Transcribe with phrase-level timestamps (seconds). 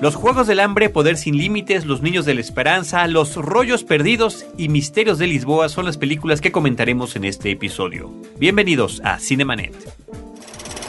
[0.00, 4.46] Los Juegos del Hambre, Poder sin Límites, Los Niños de la Esperanza, Los Rollos Perdidos
[4.56, 8.10] y Misterios de Lisboa son las películas que comentaremos en este episodio.
[8.38, 9.74] Bienvenidos a Cinemanet.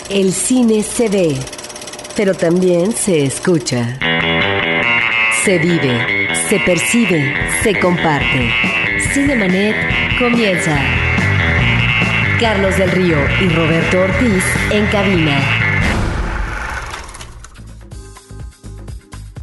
[0.09, 1.35] El cine se ve,
[2.15, 3.99] pero también se escucha.
[5.43, 7.33] Se vive, se percibe,
[7.63, 8.49] se comparte.
[9.13, 9.75] Cinemanet
[10.19, 10.79] comienza.
[12.39, 15.70] Carlos del Río y Roberto Ortiz en cabina.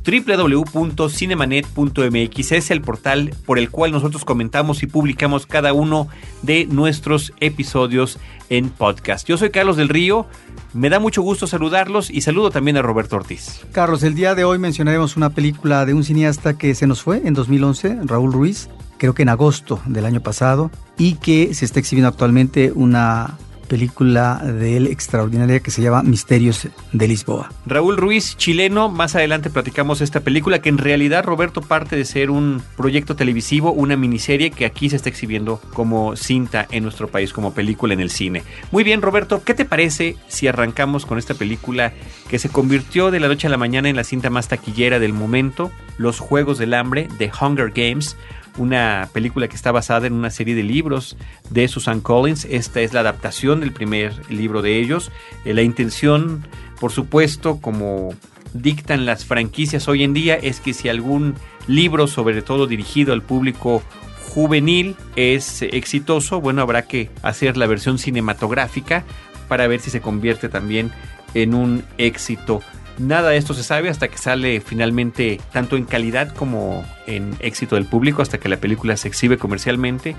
[0.09, 6.09] www.cinemanet.mx es el portal por el cual nosotros comentamos y publicamos cada uno
[6.43, 9.29] de nuestros episodios en podcast.
[9.29, 10.27] Yo soy Carlos del Río,
[10.73, 13.61] me da mucho gusto saludarlos y saludo también a Roberto Ortiz.
[13.73, 17.21] Carlos, el día de hoy mencionaremos una película de un cineasta que se nos fue
[17.27, 21.81] en 2011, Raúl Ruiz, creo que en agosto del año pasado, y que se está
[21.81, 23.37] exhibiendo actualmente una
[23.69, 27.51] película de él extraordinaria que se llama Misterios de Lisboa.
[27.67, 32.31] Raúl Ruiz, chileno, más adelante platicamos esta película que en realidad Roberto parte de ser
[32.31, 37.33] un proyecto televisivo, una miniserie que aquí se está exhibiendo como cinta en nuestro país,
[37.33, 38.43] como película en el cine.
[38.73, 41.93] Muy bien Roberto, ¿qué te parece si arrancamos con esta película
[42.29, 45.13] que se convirtió de la noche a la mañana en la cinta más taquillera del
[45.13, 48.17] momento, Los Juegos del Hambre, The Hunger Games?
[48.59, 51.17] Una película que está basada en una serie de libros
[51.51, 52.45] de Susan Collins.
[52.45, 55.11] Esta es la adaptación del primer libro de ellos.
[55.45, 56.47] Eh, la intención,
[56.81, 58.11] por supuesto, como
[58.53, 61.35] dictan las franquicias hoy en día, es que si algún
[61.67, 63.83] libro, sobre todo dirigido al público
[64.29, 69.05] juvenil, es exitoso, bueno, habrá que hacer la versión cinematográfica
[69.49, 70.93] para ver si se convierte también
[71.35, 72.63] en un éxito
[72.99, 77.77] Nada de esto se sabe hasta que sale finalmente tanto en calidad como en éxito
[77.77, 80.17] del público, hasta que la película se exhibe comercialmente.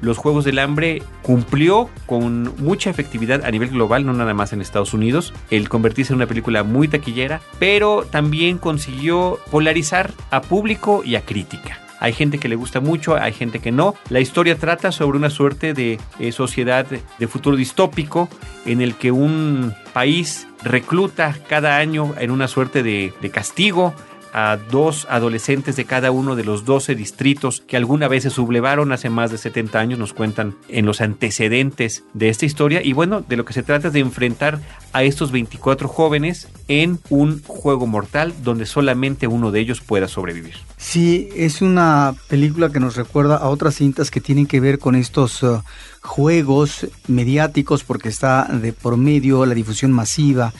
[0.00, 4.60] Los Juegos del Hambre cumplió con mucha efectividad a nivel global, no nada más en
[4.60, 11.02] Estados Unidos, el convertirse en una película muy taquillera, pero también consiguió polarizar a público
[11.04, 11.89] y a crítica.
[12.00, 13.94] Hay gente que le gusta mucho, hay gente que no.
[14.08, 18.28] La historia trata sobre una suerte de eh, sociedad de futuro distópico
[18.66, 23.94] en el que un país recluta cada año en una suerte de, de castigo
[24.32, 28.92] a dos adolescentes de cada uno de los 12 distritos que alguna vez se sublevaron
[28.92, 32.82] hace más de 70 años, nos cuentan en los antecedentes de esta historia.
[32.82, 34.60] Y bueno, de lo que se trata es de enfrentar
[34.92, 40.54] a estos 24 jóvenes en un juego mortal donde solamente uno de ellos pueda sobrevivir.
[40.76, 44.94] Sí, es una película que nos recuerda a otras cintas que tienen que ver con
[44.94, 45.62] estos uh,
[46.02, 50.52] juegos mediáticos porque está de por medio la difusión masiva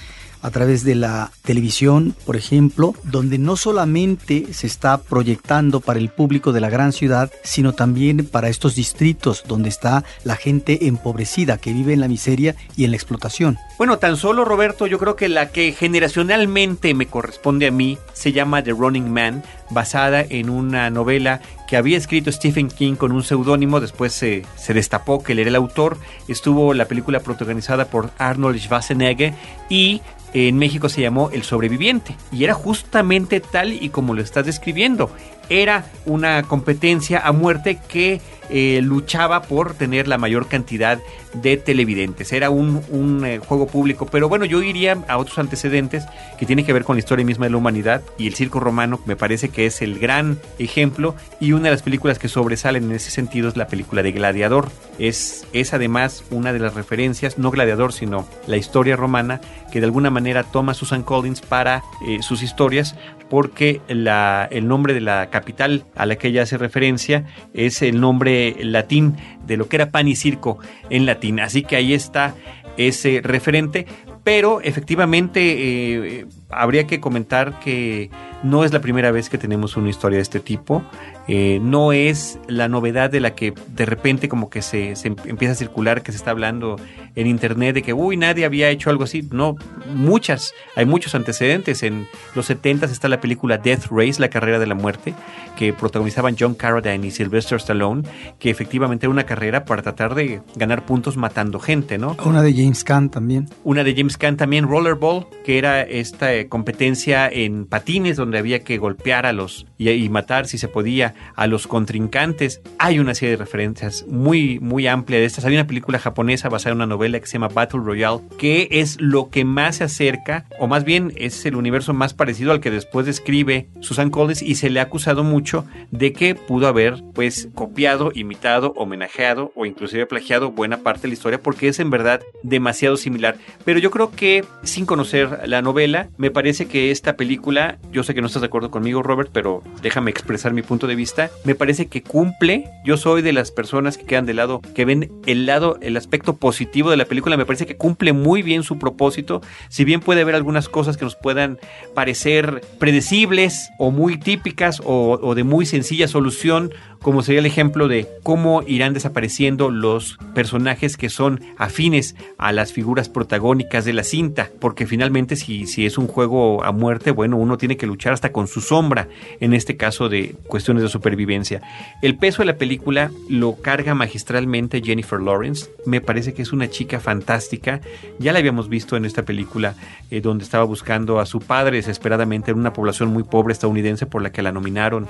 [0.43, 6.09] a través de la televisión, por ejemplo, donde no solamente se está proyectando para el
[6.09, 11.59] público de la gran ciudad, sino también para estos distritos donde está la gente empobrecida
[11.59, 13.59] que vive en la miseria y en la explotación.
[13.78, 18.33] Bueno, tan solo Roberto, yo creo que la que generacionalmente me corresponde a mí se
[18.33, 23.22] llama The Running Man, basada en una novela que había escrito Stephen King con un
[23.22, 28.11] seudónimo, después se, se, destapó que él era el autor, estuvo la película protagonizada por
[28.19, 29.34] Arnold Schwarzenegger
[29.69, 34.46] y en México se llamó El sobreviviente y era justamente tal y como lo estás
[34.46, 35.10] describiendo.
[35.50, 38.21] Era una competencia a muerte que
[38.53, 40.99] eh, luchaba por tener la mayor cantidad
[41.34, 42.33] de televidentes.
[42.33, 46.05] Era un, un eh, juego público, pero bueno, yo iría a otros antecedentes
[46.37, 49.00] que tienen que ver con la historia misma de la humanidad y el circo romano
[49.06, 52.93] me parece que es el gran ejemplo y una de las películas que sobresalen en
[52.93, 54.69] ese sentido es la película de Gladiador.
[54.99, 59.41] Es, es además una de las referencias, no Gladiador, sino la historia romana
[59.71, 62.97] que de alguna manera toma Susan Collins para eh, sus historias
[63.31, 67.25] porque la, el nombre de la capital a la que ella hace referencia
[67.55, 70.59] es el nombre latín de lo que era pan y circo
[70.91, 71.41] en latín.
[71.41, 72.34] Así que ahí está
[72.77, 73.87] ese referente,
[74.23, 78.11] pero efectivamente eh, habría que comentar que
[78.43, 80.83] no es la primera vez que tenemos una historia de este tipo.
[81.32, 85.52] Eh, no es la novedad de la que de repente como que se, se, empieza
[85.52, 86.74] a circular, que se está hablando
[87.14, 89.28] en internet de que, uy, nadie había hecho algo así.
[89.30, 89.54] No,
[89.94, 91.84] muchas, hay muchos antecedentes.
[91.84, 95.15] En los 70 está la película Death Race, la carrera de la muerte,
[95.56, 98.03] que protagonizaban John Carradine y Sylvester Stallone,
[98.41, 102.16] que efectivamente era una carrera para tratar de ganar puntos matando gente, ¿no?
[102.24, 103.48] Una de James Caan también.
[103.62, 108.65] Una de James Caan también, Rollerball, que era esta eh, competencia en patines donde había
[108.65, 112.61] que golpear a los y, y matar si se podía a los contrincantes.
[112.78, 115.45] Hay una serie de referencias muy, muy amplia de estas.
[115.45, 119.01] Hay una película japonesa basada en una novela que se llama Battle Royale, que es
[119.01, 122.71] lo que más se acerca, o más bien es el universo más parecido al que
[122.71, 127.49] después describe Susan Collins y se le ha acusado mucho de que pudo haber pues
[127.55, 132.21] copiado, imitado, homenajeado o inclusive plagiado buena parte de la historia porque es en verdad
[132.43, 133.37] demasiado similar.
[133.65, 138.15] Pero yo creo que sin conocer la novela, me parece que esta película, yo sé
[138.15, 141.09] que no estás de acuerdo conmigo, Robert, pero déjame expresar mi punto de vista.
[141.45, 142.71] Me parece que cumple.
[142.84, 146.36] Yo soy de las personas que quedan de lado, que ven el lado, el aspecto
[146.36, 147.36] positivo de la película.
[147.36, 149.41] Me parece que cumple muy bien su propósito.
[149.68, 151.59] Si bien puede haber algunas cosas que nos puedan
[151.95, 158.08] parecer predecibles o muy típicas o, de muy sencilla solución, como sería el ejemplo de
[158.22, 164.50] cómo irán desapareciendo los personajes que son afines a las figuras protagónicas de la cinta,
[164.60, 168.32] porque finalmente si, si es un juego a muerte, bueno, uno tiene que luchar hasta
[168.32, 169.08] con su sombra,
[169.41, 171.62] en este caso de cuestiones de supervivencia.
[172.02, 176.68] El peso de la película lo carga magistralmente Jennifer Lawrence, me parece que es una
[176.68, 177.80] chica fantástica,
[178.18, 179.74] ya la habíamos visto en esta película
[180.10, 184.22] eh, donde estaba buscando a su padre desesperadamente en una población muy pobre estadounidense por
[184.22, 185.08] la que la nominaron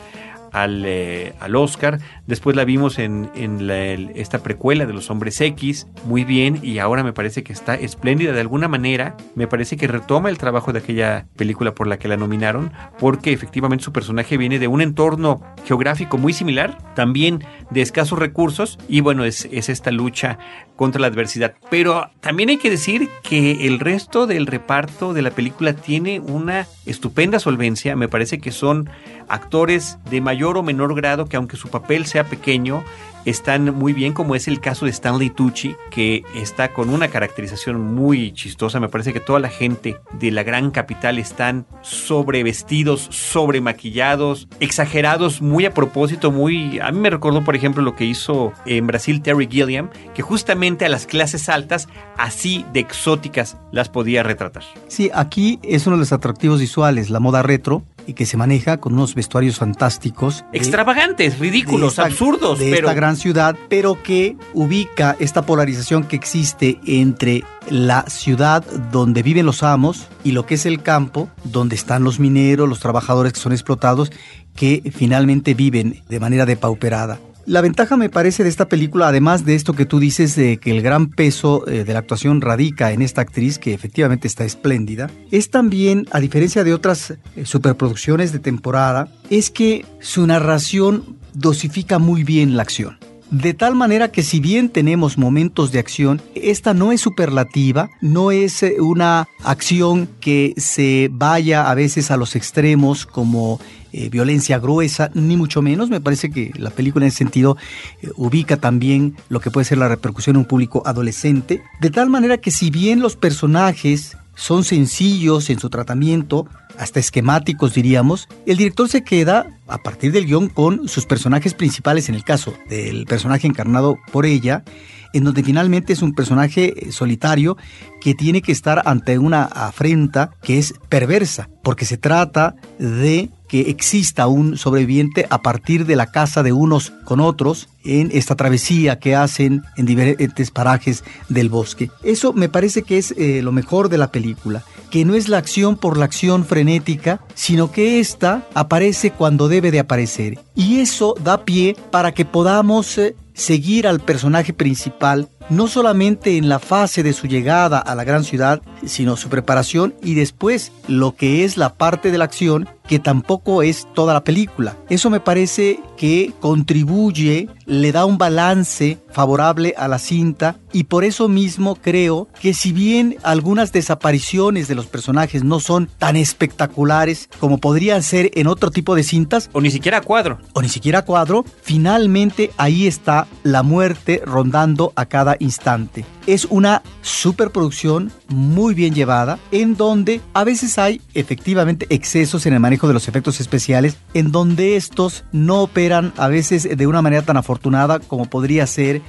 [0.52, 1.98] al, eh, al Oscar.
[2.26, 3.70] Después la vimos en, en
[4.14, 8.32] esta precuela de los Hombres X, muy bien, y ahora me parece que está espléndida
[8.32, 9.16] de alguna manera.
[9.34, 13.32] Me parece que retoma el trabajo de aquella película por la que la nominaron, porque
[13.32, 19.00] efectivamente su personaje viene de un entorno geográfico muy similar, también de escasos recursos, y
[19.00, 20.38] bueno, es, es esta lucha
[20.76, 21.54] contra la adversidad.
[21.70, 26.66] Pero también hay que decir que el resto del reparto de la película tiene una
[26.86, 28.88] estupenda solvencia, me parece que son
[29.28, 32.82] actores de mayor o menor grado que aunque su papel sea pequeño,
[33.24, 37.80] están muy bien, como es el caso de Stanley Tucci, que está con una caracterización
[37.80, 38.80] muy chistosa.
[38.80, 45.66] Me parece que toda la gente de la gran capital están sobrevestidos, sobremaquillados, exagerados, muy
[45.66, 46.78] a propósito, muy...
[46.80, 50.84] A mí me recordó, por ejemplo, lo que hizo en Brasil Terry Gilliam, que justamente
[50.84, 54.64] a las clases altas, así de exóticas, las podía retratar.
[54.88, 58.78] Sí, aquí es uno de los atractivos visuales, la moda retro, y que se maneja
[58.78, 60.44] con unos vestuarios fantásticos.
[60.52, 62.58] Extravagantes, ridículos, absurdos.
[62.58, 69.22] De esta gran ciudad, pero que ubica esta polarización que existe entre la ciudad donde
[69.22, 73.32] viven los amos y lo que es el campo, donde están los mineros, los trabajadores
[73.32, 74.10] que son explotados,
[74.56, 77.20] que finalmente viven de manera depauperada.
[77.46, 80.70] La ventaja me parece de esta película, además de esto que tú dices de que
[80.70, 85.10] el gran peso eh, de la actuación radica en esta actriz que efectivamente está espléndida,
[85.30, 91.98] es también, a diferencia de otras eh, superproducciones de temporada, es que su narración dosifica
[91.98, 92.99] muy bien la acción.
[93.30, 98.32] De tal manera que si bien tenemos momentos de acción, esta no es superlativa, no
[98.32, 103.60] es eh, una acción que se vaya a veces a los extremos como
[103.92, 105.90] eh, violencia gruesa, ni mucho menos.
[105.90, 107.56] Me parece que la película en ese sentido
[108.02, 112.10] eh, ubica también lo que puede ser la repercusión en un público adolescente, de tal
[112.10, 116.48] manera que si bien los personajes son sencillos en su tratamiento,
[116.78, 122.08] hasta esquemáticos diríamos, el director se queda a partir del guion con sus personajes principales
[122.08, 124.64] en el caso del personaje encarnado por ella,
[125.12, 127.58] en donde finalmente es un personaje eh, solitario
[128.00, 133.62] que tiene que estar ante una afrenta que es perversa, porque se trata de que
[133.62, 139.00] exista un sobreviviente a partir de la casa de unos con otros en esta travesía
[139.00, 141.90] que hacen en diferentes parajes del bosque.
[142.04, 145.38] Eso me parece que es eh, lo mejor de la película, que no es la
[145.38, 150.38] acción por la acción frenética, sino que ésta aparece cuando debe de aparecer.
[150.54, 156.48] Y eso da pie para que podamos eh, seguir al personaje principal no solamente en
[156.48, 161.14] la fase de su llegada a la gran ciudad, sino su preparación y después lo
[161.14, 164.76] que es la parte de la acción que tampoco es toda la película.
[164.88, 171.04] Eso me parece que contribuye, le da un balance favorable a la cinta y por
[171.04, 177.28] eso mismo creo que si bien algunas desapariciones de los personajes no son tan espectaculares
[177.38, 181.04] como podrían ser en otro tipo de cintas, o ni siquiera cuadro, o ni siquiera
[181.04, 186.04] cuadro, finalmente ahí está la muerte rondando a cada instante.
[186.26, 192.60] Es una superproducción muy bien llevada en donde a veces hay efectivamente excesos en el
[192.60, 197.22] manejo de los efectos especiales, en donde estos no operan a veces de una manera
[197.22, 199.02] tan afortunada como podría ser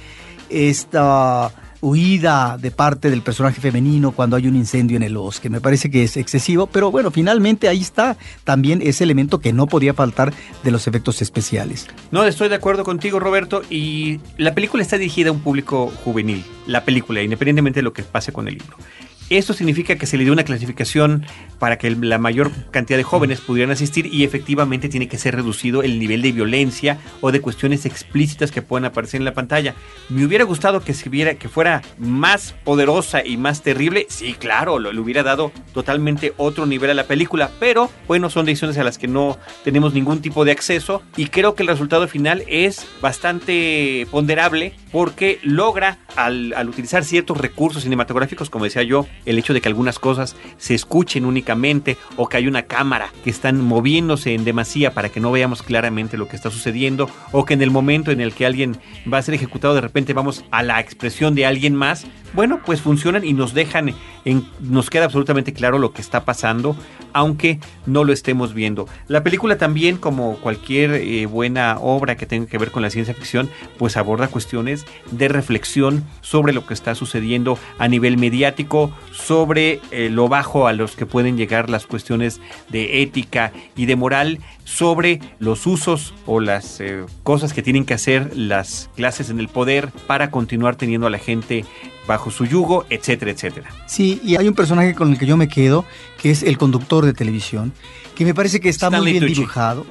[0.50, 5.50] esta huida de parte del personaje femenino cuando hay un incendio en el bosque.
[5.50, 9.66] Me parece que es excesivo, pero bueno, finalmente ahí está también ese elemento que no
[9.66, 11.88] podía faltar de los efectos especiales.
[12.12, 16.44] No, estoy de acuerdo contigo, Roberto, y la película está dirigida a un público juvenil,
[16.66, 18.76] la película, independientemente de lo que pase con el libro.
[19.38, 21.24] Esto significa que se le dio una clasificación
[21.58, 25.82] para que la mayor cantidad de jóvenes pudieran asistir y efectivamente tiene que ser reducido
[25.82, 29.74] el nivel de violencia o de cuestiones explícitas que puedan aparecer en la pantalla.
[30.10, 34.06] Me hubiera gustado que se que fuera más poderosa y más terrible.
[34.10, 38.44] Sí, claro, lo, le hubiera dado totalmente otro nivel a la película, pero bueno, son
[38.44, 42.06] decisiones a las que no tenemos ningún tipo de acceso y creo que el resultado
[42.06, 49.38] final es bastante ponderable porque logra al utilizar ciertos recursos cinematográficos, como decía yo, el
[49.38, 53.60] hecho de que algunas cosas se escuchen únicamente o que hay una cámara que están
[53.60, 57.62] moviéndose en demasía para que no veamos claramente lo que está sucediendo o que en
[57.62, 58.76] el momento en el que alguien
[59.12, 62.80] va a ser ejecutado de repente vamos a la expresión de alguien más, bueno, pues
[62.80, 66.76] funcionan y nos dejan, en, nos queda absolutamente claro lo que está pasando,
[67.12, 68.88] aunque no lo estemos viendo.
[69.08, 73.14] La película también, como cualquier eh, buena obra que tenga que ver con la ciencia
[73.14, 79.80] ficción, pues aborda cuestiones de reflexión sobre lo que está sucediendo a nivel mediático, sobre
[79.90, 84.38] eh, lo bajo a los que pueden llegar las cuestiones de ética y de moral,
[84.64, 89.48] sobre los usos o las eh, cosas que tienen que hacer las clases en el
[89.48, 91.64] poder para continuar teniendo a la gente
[92.06, 93.70] bajo su yugo, etcétera, etcétera.
[93.86, 95.84] Sí, y hay un personaje con el que yo me quedo,
[96.20, 97.72] que es el conductor de televisión,
[98.14, 99.86] que me parece que está muy bien dibujado.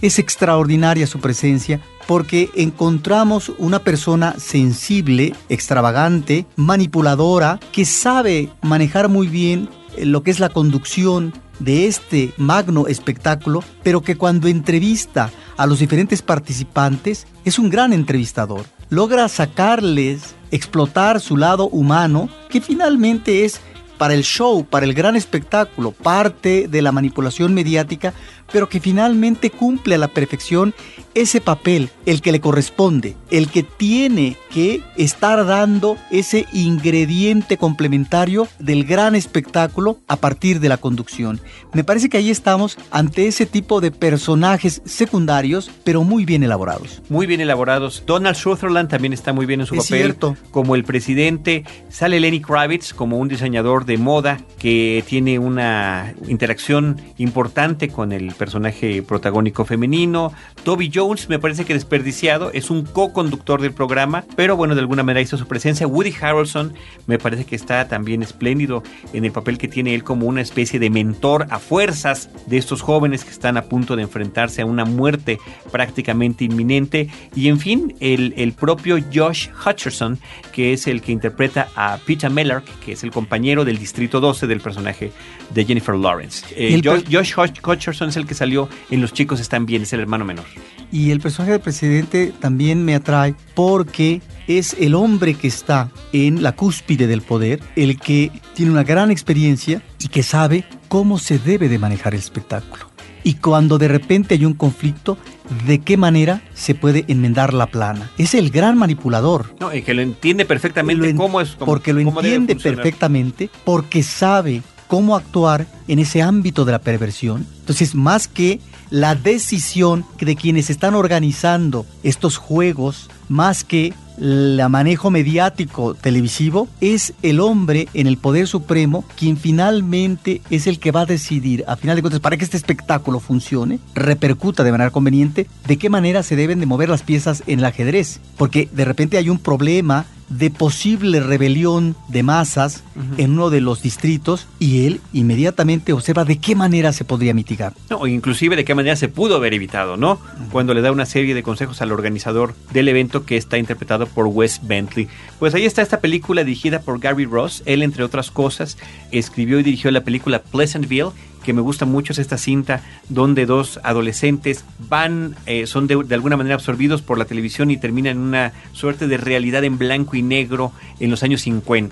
[0.00, 9.26] Es extraordinaria su presencia porque encontramos una persona sensible, extravagante, manipuladora, que sabe manejar muy
[9.26, 15.30] bien eh, lo que es la conducción de este magno espectáculo, pero que cuando entrevista
[15.56, 18.64] a los diferentes participantes es un gran entrevistador.
[18.90, 23.60] Logra sacarles, explotar su lado humano, que finalmente es
[23.98, 28.12] para el show, para el gran espectáculo, parte de la manipulación mediática,
[28.52, 30.74] pero que finalmente cumple a la perfección
[31.14, 38.48] ese papel, el que le corresponde, el que tiene que estar dando ese ingrediente complementario
[38.58, 41.40] del gran espectáculo a partir de la conducción.
[41.72, 47.02] Me parece que ahí estamos ante ese tipo de personajes secundarios, pero muy bien elaborados.
[47.08, 48.02] Muy bien elaborados.
[48.06, 50.36] Donald Sutherland también está muy bien en su Es papel cierto.
[50.50, 51.64] como el presidente.
[51.88, 58.34] Sale Lenny Kravitz como un diseñador de moda que tiene una interacción importante con el
[58.36, 60.32] personaje protagónico femenino.
[60.64, 65.02] Toby Jones me parece que desperdiciado, es un co-conductor del programa, pero bueno, de alguna
[65.02, 65.86] manera hizo su presencia.
[65.86, 66.74] Woody Harrelson
[67.06, 70.78] me parece que está también espléndido en el papel que tiene él como una especie
[70.78, 74.84] de mentor a fuerzas de estos jóvenes que están a punto de enfrentarse a una
[74.84, 75.38] muerte
[75.72, 77.08] prácticamente inminente.
[77.34, 80.18] Y en fin, el, el propio Josh Hutcherson,
[80.52, 84.46] que es el que interpreta a Peter Mellark, que es el compañero del Distrito 12
[84.46, 85.12] del personaje
[85.54, 86.44] de Jennifer Lawrence.
[86.56, 89.92] Eh, Josh, Josh Hutch- Hutcherson es el que salió en Los chicos están bien, es
[89.92, 90.44] el hermano menor.
[90.92, 96.42] Y el personaje del presidente también me atrae porque es el hombre que está en
[96.42, 101.38] la cúspide del poder, el que tiene una gran experiencia y que sabe cómo se
[101.38, 102.90] debe de manejar el espectáculo.
[103.24, 105.18] Y cuando de repente hay un conflicto,
[105.66, 108.08] de qué manera se puede enmendar la plana.
[108.18, 109.52] Es el gran manipulador.
[109.58, 111.50] No, y que lo entiende perfectamente Lo cómo es.
[111.56, 116.80] cómo- porque lo cómo entiende perfectamente, porque sabe cómo actuar en ese ámbito de la
[116.80, 117.46] perversión.
[117.60, 125.10] Entonces, más que la decisión de quienes están organizando estos juegos, más que el manejo
[125.10, 131.02] mediático televisivo, es el hombre en el poder supremo quien finalmente es el que va
[131.02, 135.46] a decidir, a final de cuentas, para que este espectáculo funcione, repercuta de manera conveniente,
[135.66, 138.20] de qué manera se deben de mover las piezas en el ajedrez.
[138.36, 142.82] Porque de repente hay un problema de posible rebelión de masas
[143.16, 147.74] en uno de los distritos y él inmediatamente observa de qué manera se podría mitigar.
[147.90, 150.18] No, o inclusive de qué manera se pudo haber evitado, ¿no?
[150.50, 154.26] Cuando le da una serie de consejos al organizador del evento que está interpretado por
[154.26, 155.08] Wes Bentley.
[155.38, 157.62] Pues ahí está esta película dirigida por Gary Ross.
[157.66, 158.78] Él, entre otras cosas,
[159.12, 161.10] escribió y dirigió la película Pleasantville,
[161.46, 166.14] que me gusta mucho es esta cinta donde dos adolescentes van, eh, son de, de
[166.14, 170.16] alguna manera absorbidos por la televisión y terminan en una suerte de realidad en blanco
[170.16, 171.86] y negro en los años 50.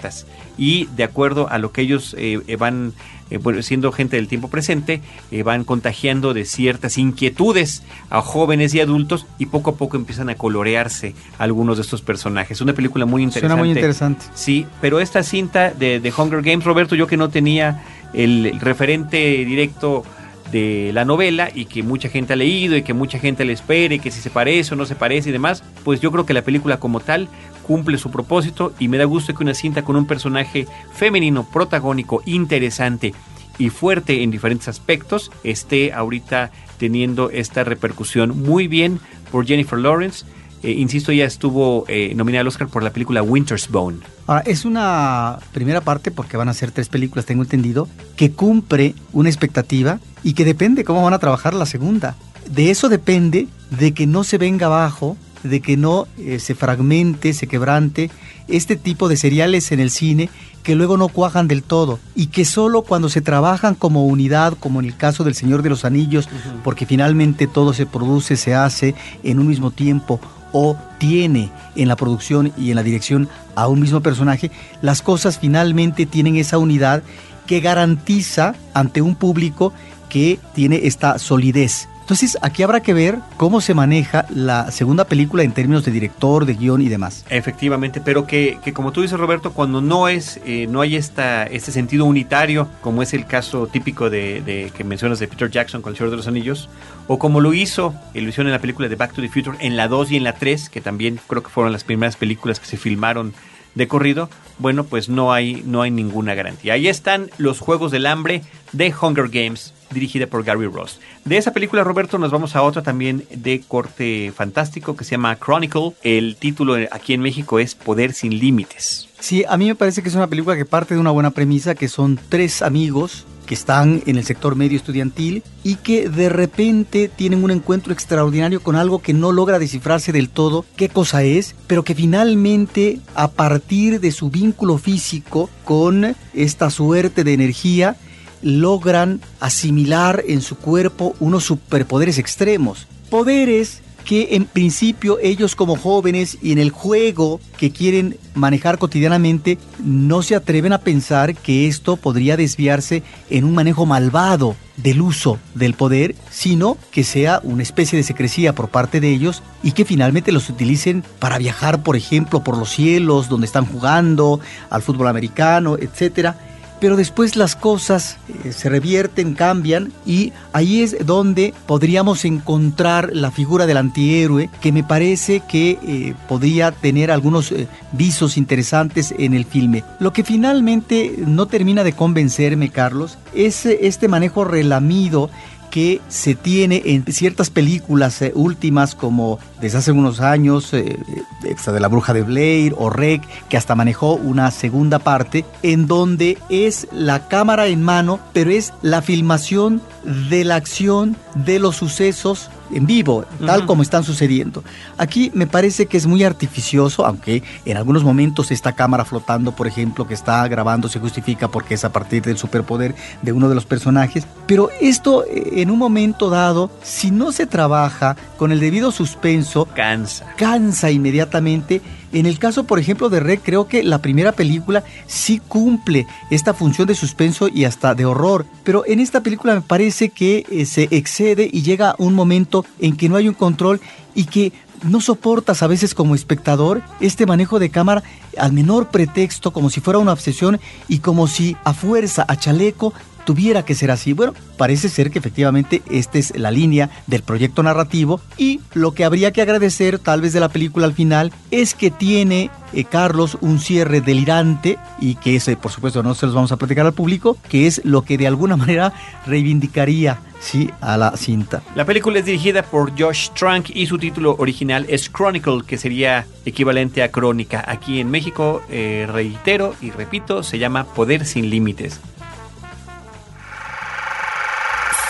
[0.57, 2.93] Y de acuerdo a lo que ellos eh, eh, van,
[3.31, 5.01] eh, bueno, siendo gente del tiempo presente,
[5.45, 10.37] van contagiando de ciertas inquietudes a jóvenes y adultos y poco a poco empiezan a
[10.37, 12.61] colorearse algunos de estos personajes.
[12.61, 13.53] Una película muy interesante.
[13.53, 14.27] Suena muy interesante.
[14.35, 17.83] Sí, pero esta cinta de, de Hunger Games, Roberto, yo que no tenía
[18.15, 20.05] el, referente directo
[20.51, 23.99] de la novela y que mucha gente ha leído y que mucha gente le espere,
[23.99, 26.43] que si se parece o no se parece y demás, pues yo creo que la
[26.43, 27.29] película como tal
[27.67, 32.23] cumple su propósito y me da gusto que una cinta con un personaje femenino, protagónico,
[32.25, 33.15] interesante
[33.59, 40.25] y fuerte en diferentes aspectos esté ahorita teniendo esta repercusión muy bien por Jennifer Lawrence.
[40.65, 43.99] Eh, insisto, ya estuvo eh, nominada al Oscar por la película Winter's Bone.
[44.27, 48.95] Ahora, es una primera parte, porque van a ser tres películas, tengo entendido, que cumple
[49.13, 52.17] una expectativa y que depende cómo van a trabajar la segunda.
[52.51, 53.47] De eso depende
[53.79, 58.11] de que no se venga abajo, de que no eh, se fragmente, se quebrante
[58.49, 60.31] este tipo de seriales en el cine
[60.63, 64.81] que luego no cuajan del todo y que solo cuando se trabajan como unidad, como
[64.81, 66.27] en el caso del Señor de los Anillos,
[66.63, 70.21] porque finalmente todo se produce, se hace en un mismo tiempo,
[70.55, 75.39] o tiene en la producción y en la dirección a un mismo personaje, las cosas
[75.39, 77.03] finalmente tienen esa unidad
[77.47, 79.73] que garantiza ante un público
[80.09, 81.89] que tiene esta solidez.
[82.05, 86.45] Entonces, aquí habrá que ver cómo se maneja la segunda película en términos de director,
[86.45, 87.25] de guion y demás.
[87.31, 91.73] Efectivamente, pero que, como tú dices, Roberto, cuando no es, eh, no hay esta, este
[91.73, 95.97] sentido unitario, como es el caso típico de, que mencionas de Peter Jackson con El
[95.97, 96.69] Señor de los Anillos,
[97.07, 99.89] o como lo hizo, lo en la película de Back to the Future, en la
[99.89, 102.77] 2 y en la 3, que también creo que fueron las primeras películas que se
[102.77, 103.33] filmaron
[103.75, 106.75] de corrido, bueno, pues no hay, no hay ninguna garantía.
[106.75, 108.43] Ahí están los Juegos del Hambre
[108.73, 111.01] de Hunger Games, dirigida por Gary Ross.
[111.25, 115.39] De esa película, Roberto, nos vamos a otra también de corte fantástico que se llama
[115.39, 115.93] Chronicle.
[116.03, 119.09] El título aquí en México es Poder sin Límites.
[119.21, 121.75] Sí, a mí me parece que es una película que parte de una buena premisa,
[121.75, 127.09] que son tres amigos que están en el sector medio estudiantil y que de repente
[127.09, 131.55] tienen un encuentro extraordinario con algo que no logra descifrarse del todo qué cosa es,
[131.67, 137.97] pero que finalmente a partir de su vínculo físico con esta suerte de energía
[138.45, 142.87] logran asimilar en su cuerpo unos superpoderes extremos.
[143.11, 149.59] Poderes que en principio ellos como jóvenes y en el juego que quieren manejar cotidianamente
[149.83, 155.39] no se atreven a pensar que esto podría desviarse en un manejo malvado del uso
[155.55, 159.87] del poder, sino que sea una especie de secrecía por parte de ellos y que
[159.87, 165.09] finalmente los utilicen para viajar, por ejemplo, por los cielos donde están jugando, al fútbol
[165.09, 166.37] americano, etcétera
[166.81, 173.31] pero después las cosas eh, se revierten, cambian y ahí es donde podríamos encontrar la
[173.31, 179.35] figura del antihéroe que me parece que eh, podría tener algunos eh, visos interesantes en
[179.35, 179.85] el filme.
[180.01, 185.31] Lo que finalmente no termina de convencerme, Carlos, es este manejo relamido
[185.75, 190.97] que se tiene en ciertas películas eh, últimas como desde hace unos años, eh,
[191.43, 195.89] esta de la bruja de Blair o Rec, que hasta manejó una segunda parte, en
[195.89, 199.83] donde es la cámara en mano, pero es la filmación
[200.31, 204.65] de la acción de los sucesos en vivo, tal como están sucediendo.
[204.99, 209.67] Aquí me parece que es muy artificioso, aunque en algunos momentos esta cámara flotando, por
[209.67, 213.55] ejemplo, que está grabando se justifica porque es a partir del superpoder de uno de
[213.55, 218.61] los personajes, pero esto eh, en un momento dado, si no se trabaja con el
[218.61, 220.27] debido suspenso, cansa.
[220.37, 221.81] Cansa inmediatamente
[222.15, 226.55] en el caso, por ejemplo, de Rec, creo que la primera película sí cumple esta
[226.55, 230.65] función de suspenso y hasta de horror, pero en esta película me parece que eh,
[230.65, 233.81] se excede y llega un momento en que no hay un control
[234.15, 234.53] y que
[234.85, 238.03] no soportas a veces como espectador este manejo de cámara
[238.39, 242.93] al menor pretexto, como si fuera una obsesión y como si a fuerza, a chaleco,
[243.25, 244.13] tuviera que ser así.
[244.13, 249.05] Bueno, parece ser que efectivamente esta es la línea del proyecto narrativo y lo que
[249.05, 253.39] habría que agradecer tal vez de la película al final es que tiene eh, Carlos
[253.41, 256.95] un cierre delirante y que ese por supuesto no se los vamos a platicar al
[256.95, 258.93] público, que es lo que de alguna manera
[259.27, 261.63] reivindicaría sí, a la cinta.
[261.75, 266.27] La película es dirigida por Josh Trank y su título original es Chronicle, que sería
[266.45, 267.65] equivalente a crónica.
[267.67, 272.01] Aquí en México, eh, reitero y repito, se llama Poder sin Límites.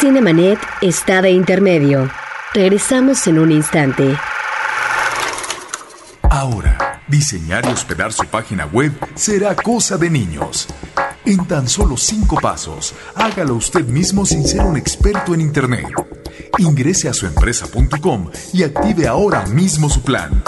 [0.04, 2.10] Cinemanet está de intermedio.
[2.52, 4.14] Regresamos en un instante.
[6.28, 10.68] Ahora, diseñar y hospedar su página web será cosa de niños.
[11.24, 15.86] En tan solo cinco pasos, hágalo usted mismo sin ser un experto en Internet.
[16.58, 20.44] Ingrese a suempresa.com y active ahora mismo su plan.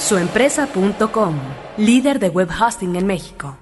[0.00, 1.36] Suempresa.com,
[1.76, 3.56] líder de web hosting en México.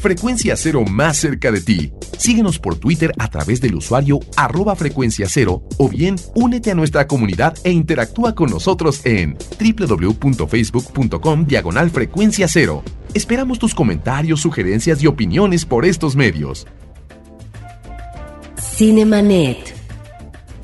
[0.00, 1.92] Frecuencia Cero más cerca de ti.
[2.18, 7.06] Síguenos por Twitter a través del usuario arroba frecuencia cero o bien únete a nuestra
[7.06, 12.82] comunidad e interactúa con nosotros en www.facebook.com diagonal frecuencia cero.
[13.14, 16.66] Esperamos tus comentarios, sugerencias y opiniones por estos medios.
[18.60, 19.77] Cinemanet.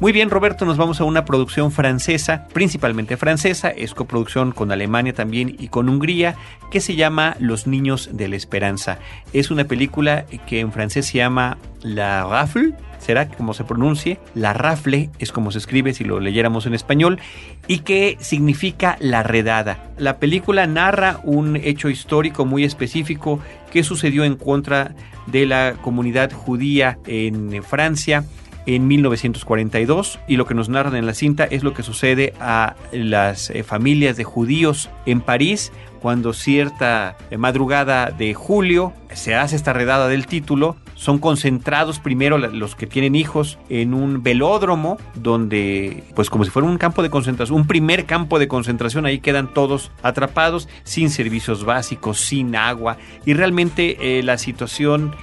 [0.05, 5.15] Muy bien, Roberto, nos vamos a una producción francesa, principalmente francesa, es coproducción con Alemania
[5.15, 6.37] también y con Hungría,
[6.71, 8.99] que se llama Los Niños de la Esperanza.
[9.33, 14.53] Es una película que en francés se llama La Rafle, será como se pronuncie, La
[14.53, 17.19] Rafle es como se escribe si lo leyéramos en español,
[17.67, 19.85] y que significa la redada.
[19.97, 23.41] La película narra un hecho histórico muy específico
[23.73, 24.95] que sucedió en contra
[25.29, 28.25] de la comunidad judía en Francia
[28.67, 32.77] en 1942 y lo que nos narran en la cinta es lo que sucede a
[32.93, 35.73] las eh, familias de judíos en París
[36.05, 40.77] cuando cierta eh, madrugada de julio se hace esta redada del título.
[40.95, 46.69] Son concentrados primero los que tienen hijos en un velódromo donde pues como si fuera
[46.69, 51.65] un campo de concentración, un primer campo de concentración, ahí quedan todos atrapados sin servicios
[51.65, 52.99] básicos, sin agua.
[53.25, 55.15] Y realmente eh, la situación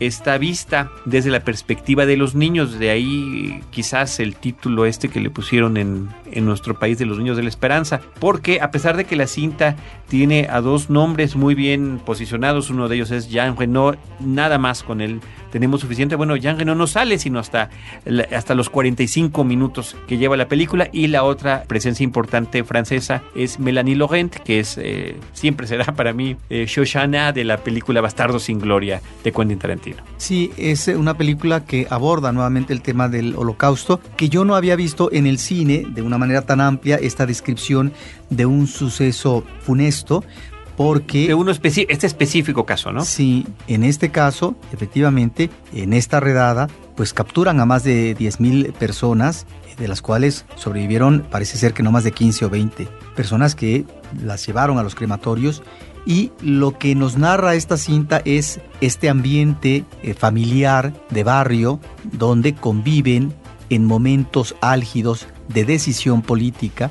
[0.00, 2.78] está vista desde la perspectiva de los niños.
[2.78, 7.18] De ahí quizás el título este que le pusieron en, en, nuestro país de los
[7.18, 8.00] niños de la esperanza.
[8.18, 9.76] Porque a pesar de que la cinta
[10.08, 14.82] tiene a dos nombres muy bien posicionados, uno de ellos es Jean Renault, nada más
[14.82, 16.16] con él tenemos suficiente.
[16.16, 17.70] Bueno, Reno no sale sino hasta,
[18.34, 23.58] hasta los 45 minutos que lleva la película y la otra presencia importante francesa es
[23.58, 28.38] Melanie Laurent, que es eh, siempre será para mí eh, Shoshana de la película Bastardo
[28.38, 30.02] sin Gloria de Quentin Tarantino.
[30.16, 34.76] Sí, es una película que aborda nuevamente el tema del holocausto, que yo no había
[34.76, 37.92] visto en el cine de una manera tan amplia esta descripción
[38.30, 40.24] de un suceso funesto,
[40.80, 41.26] porque...
[41.26, 43.04] De uno este específico caso, ¿no?
[43.04, 49.44] Sí, en este caso, efectivamente, en esta redada, pues capturan a más de 10.000 personas,
[49.78, 53.84] de las cuales sobrevivieron, parece ser que no más de 15 o 20 personas que
[54.24, 55.62] las llevaron a los crematorios
[56.06, 61.78] y lo que nos narra esta cinta es este ambiente eh, familiar de barrio
[62.10, 63.34] donde conviven
[63.68, 66.90] en momentos álgidos de decisión política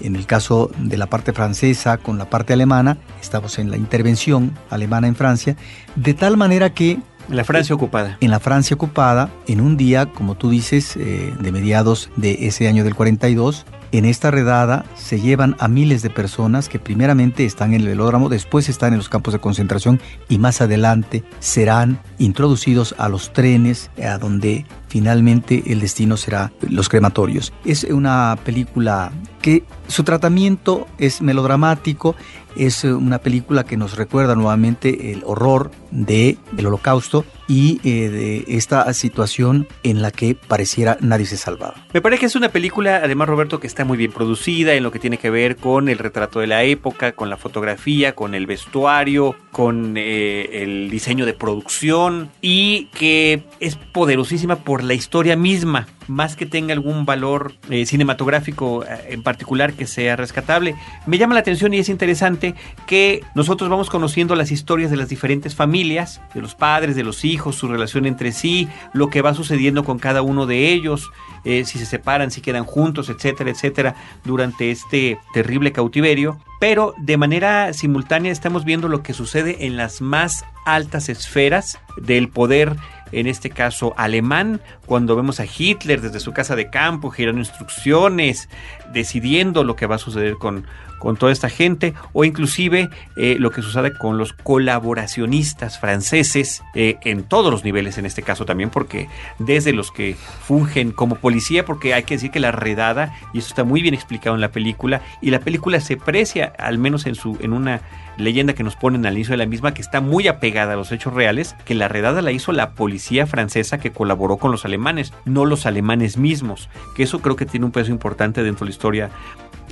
[0.00, 4.52] en el caso de la parte francesa con la parte alemana, estamos en la intervención
[4.70, 5.56] alemana en Francia,
[5.96, 6.98] de tal manera que...
[7.28, 8.16] La Francia ocupada.
[8.20, 12.68] En la Francia ocupada, en un día, como tú dices, eh, de mediados de ese
[12.68, 17.72] año del 42, en esta redada se llevan a miles de personas que primeramente están
[17.72, 22.94] en el velódromo, después están en los campos de concentración y más adelante serán introducidos
[22.98, 27.52] a los trenes a donde finalmente el destino será los crematorios.
[27.64, 32.16] Es una película que su tratamiento es melodramático,
[32.56, 38.44] es una película que nos recuerda nuevamente el horror del el holocausto y eh, de
[38.48, 41.86] esta situación en la que pareciera nadie se salvaba.
[41.94, 44.90] Me parece que es una película, además Roberto, que está muy bien producida en lo
[44.90, 48.46] que tiene que ver con el retrato de la época, con la fotografía, con el
[48.46, 55.86] vestuario, con eh, el diseño de producción y que es poderosísima por la historia misma
[56.08, 60.74] más que tenga algún valor eh, cinematográfico en particular que sea rescatable.
[61.06, 62.54] Me llama la atención y es interesante
[62.86, 67.24] que nosotros vamos conociendo las historias de las diferentes familias, de los padres, de los
[67.24, 71.10] hijos, su relación entre sí, lo que va sucediendo con cada uno de ellos,
[71.44, 73.94] eh, si se separan, si quedan juntos, etcétera, etcétera,
[74.24, 76.38] durante este terrible cautiverio.
[76.60, 82.28] Pero de manera simultánea estamos viendo lo que sucede en las más altas esferas del
[82.28, 82.76] poder
[83.12, 88.48] en este caso alemán, cuando vemos a Hitler desde su casa de campo girando instrucciones,
[88.92, 90.66] decidiendo lo que va a suceder con,
[90.98, 96.96] con toda esta gente, o inclusive eh, lo que sucede con los colaboracionistas franceses eh,
[97.04, 99.08] en todos los niveles, en este caso también, porque
[99.38, 103.48] desde los que fungen como policía, porque hay que decir que la redada, y eso
[103.48, 107.14] está muy bien explicado en la película, y la película se precia, al menos en,
[107.14, 107.80] su, en una
[108.18, 110.92] leyenda que nos ponen al inicio de la misma, que está muy apegada a los
[110.92, 115.12] hechos reales, que la redada la hizo la policía francesa que colaboró con los alemanes,
[115.24, 118.74] no los alemanes mismos, que eso creo que tiene un peso importante dentro de la
[118.74, 119.10] historia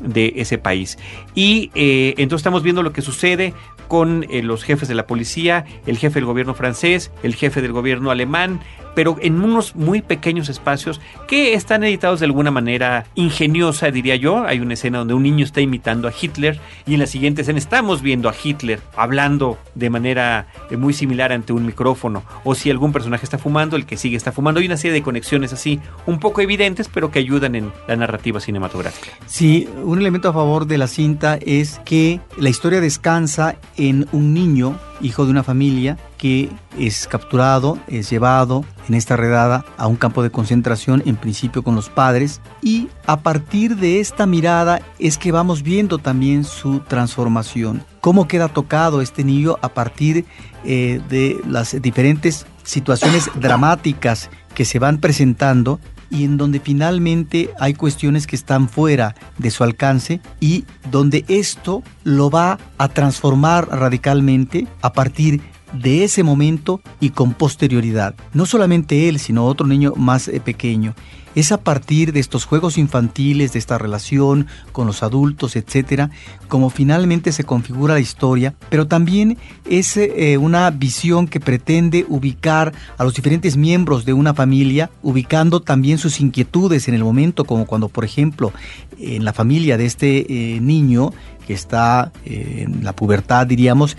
[0.02, 0.98] de ese país.
[1.35, 3.54] Y eh, entonces estamos viendo lo que sucede
[3.88, 7.72] con eh, los jefes de la policía, el jefe del gobierno francés, el jefe del
[7.72, 8.61] gobierno alemán,
[8.96, 14.44] pero en unos muy pequeños espacios que están editados de alguna manera ingeniosa, diría yo.
[14.46, 17.59] Hay una escena donde un niño está imitando a Hitler y en la siguiente escena
[17.59, 22.22] estamos viendo a Hitler hablando de manera eh, muy similar ante un micrófono.
[22.42, 24.61] O si algún personaje está fumando, el que sigue está fumando.
[24.61, 28.40] Hay una serie de conexiones así, un poco evidentes, pero que ayudan en la narrativa
[28.40, 29.11] cinematográfica.
[29.26, 34.32] Sí, un elemento a favor de la cinta es que la historia descansa en un
[34.32, 39.96] niño, hijo de una familia, que es capturado, es llevado en esta redada a un
[39.96, 45.18] campo de concentración, en principio con los padres, y a partir de esta mirada es
[45.18, 50.24] que vamos viendo también su transformación, cómo queda tocado este niño a partir
[50.64, 55.78] eh, de las diferentes situaciones dramáticas que se van presentando
[56.11, 61.83] y en donde finalmente hay cuestiones que están fuera de su alcance y donde esto
[62.05, 65.40] lo va a transformar radicalmente a partir
[65.73, 68.14] de ese momento y con posterioridad.
[68.33, 70.95] No solamente él, sino otro niño más eh, pequeño.
[71.37, 76.11] Es a partir de estos juegos infantiles, de esta relación con los adultos, etcétera,
[76.49, 79.37] como finalmente se configura la historia, pero también
[79.68, 85.61] es eh, una visión que pretende ubicar a los diferentes miembros de una familia, ubicando
[85.61, 88.55] también sus inquietudes en el momento, como cuando, por ejemplo,
[88.99, 91.12] en la familia de este eh, niño
[91.46, 93.96] que está en la pubertad, diríamos,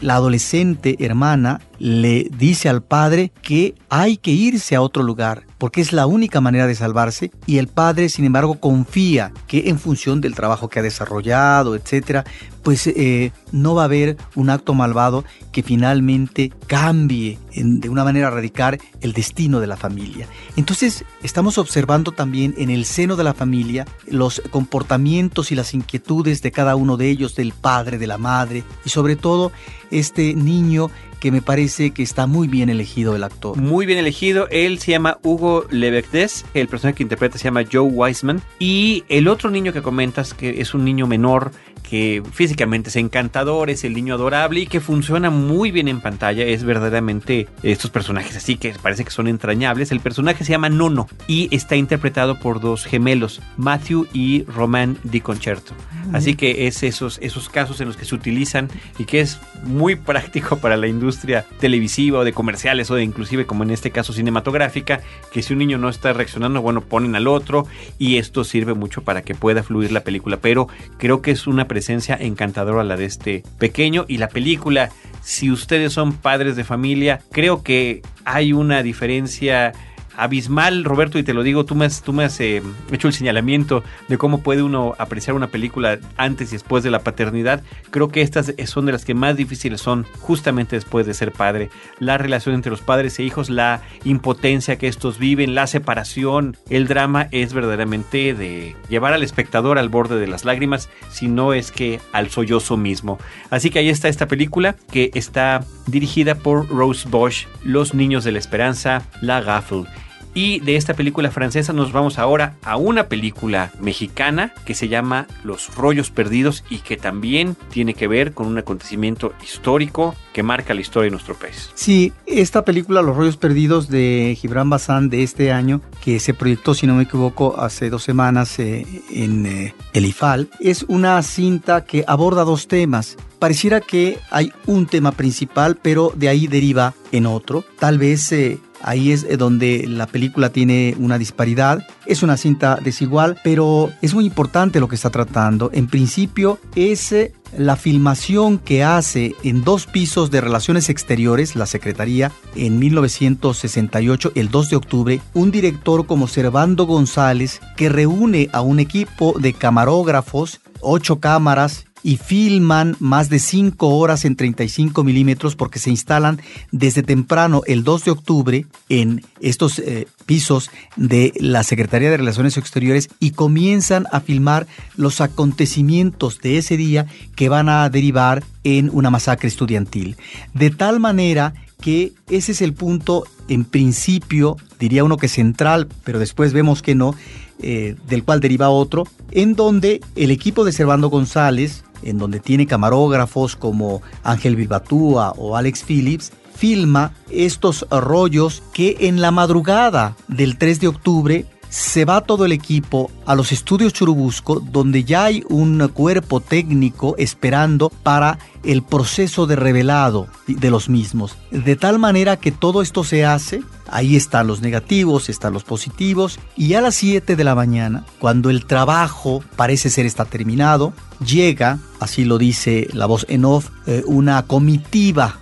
[0.00, 5.80] la adolescente hermana le dice al padre que hay que irse a otro lugar porque
[5.80, 10.20] es la única manera de salvarse y el padre sin embargo confía que en función
[10.20, 12.24] del trabajo que ha desarrollado, etcétera,
[12.64, 18.30] pues eh, no va a haber un acto malvado que finalmente cambie de una manera
[18.30, 20.26] radical el destino de la familia.
[20.56, 26.42] Entonces estamos observando también en el seno de la familia los comportamientos y las inquietudes
[26.42, 29.52] de cada uno de ellos, del padre, de la madre y sobre todo
[29.90, 30.90] este niño
[31.24, 33.56] que me parece que está muy bien elegido el actor.
[33.56, 34.46] Muy bien elegido.
[34.50, 36.44] Él se llama Hugo Levecdes.
[36.52, 38.42] El personaje que interpreta se llama Joe Wiseman.
[38.58, 41.50] Y el otro niño que comentas, que es un niño menor,
[41.94, 46.44] que físicamente es encantador, es el niño adorable y que funciona muy bien en pantalla.
[46.44, 49.92] Es verdaderamente estos personajes así que parece que son entrañables.
[49.92, 55.20] El personaje se llama Nono y está interpretado por dos gemelos, Matthew y Roman Di
[55.20, 55.72] Concerto.
[56.12, 59.94] Así que es esos, esos casos en los que se utilizan y que es muy
[59.96, 61.13] práctico para la industria
[61.58, 65.00] televisiva o de comerciales o de inclusive como en este caso cinematográfica,
[65.32, 67.66] que si un niño no está reaccionando, bueno, ponen al otro
[67.98, 71.66] y esto sirve mucho para que pueda fluir la película, pero creo que es una
[71.66, 74.90] presencia encantadora la de este pequeño y la película,
[75.22, 79.72] si ustedes son padres de familia, creo que hay una diferencia
[80.16, 84.18] abismal, Roberto, y te lo digo, tú me has, tú eh, hecho el señalamiento de
[84.18, 87.62] cómo puede uno apreciar una película antes y después de la paternidad.
[87.90, 91.70] Creo que estas son de las que más difíciles son justamente después de ser padre.
[91.98, 96.86] La relación entre los padres e hijos, la impotencia que estos viven, la separación, el
[96.86, 101.70] drama es verdaderamente de llevar al espectador al borde de las lágrimas, si no es
[101.70, 103.18] que al sollozo mismo.
[103.50, 108.32] Así que ahí está esta película que está dirigida por Rose Bosch, Los Niños de
[108.32, 109.86] la Esperanza, La Gaffel.
[110.34, 115.28] Y de esta película francesa nos vamos ahora a una película mexicana que se llama
[115.44, 120.74] Los Rollos Perdidos y que también tiene que ver con un acontecimiento histórico que marca
[120.74, 121.70] la historia de nuestro país.
[121.74, 126.74] Sí, esta película Los Rollos Perdidos de Gibran Bazán de este año, que se proyectó,
[126.74, 131.84] si no me equivoco, hace dos semanas eh, en eh, el IFAL, es una cinta
[131.84, 137.26] que aborda dos temas pareciera que hay un tema principal, pero de ahí deriva en
[137.26, 137.62] otro.
[137.78, 141.86] Tal vez eh, Ahí es eh, donde la película tiene una disparidad.
[142.06, 145.70] Es una cinta desigual, pero es muy importante lo que está tratando.
[145.72, 151.64] En principio es eh, la filmación que hace en dos pisos de Relaciones Exteriores, la
[151.64, 158.60] Secretaría, en 1968, el 2 de octubre, un director como Servando González que reúne a
[158.60, 165.56] un equipo de camarógrafos, ocho cámaras y filman más de 5 horas en 35 milímetros
[165.56, 166.40] porque se instalan
[166.70, 172.58] desde temprano el 2 de octubre en estos eh, pisos de la Secretaría de Relaciones
[172.58, 178.90] Exteriores y comienzan a filmar los acontecimientos de ese día que van a derivar en
[178.92, 180.16] una masacre estudiantil.
[180.52, 186.18] De tal manera que ese es el punto en principio, diría uno que central, pero
[186.18, 187.14] después vemos que no,
[187.60, 192.66] eh, del cual deriva otro, en donde el equipo de Servando González, en donde tiene
[192.66, 200.56] camarógrafos como Ángel Bilbatúa o Alex Phillips, filma estos rollos que en la madrugada del
[200.56, 205.42] 3 de octubre se va todo el equipo a los estudios Churubusco, donde ya hay
[205.48, 211.36] un cuerpo técnico esperando para el proceso de revelado de los mismos.
[211.50, 216.38] De tal manera que todo esto se hace, ahí están los negativos, están los positivos,
[216.56, 220.92] y a las 7 de la mañana, cuando el trabajo parece ser está terminado,
[221.26, 225.40] llega, así lo dice la voz en off, eh, una comitiva